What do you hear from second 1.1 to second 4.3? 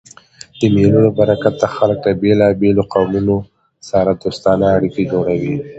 برکته خلک له بېلابېلو قومو سره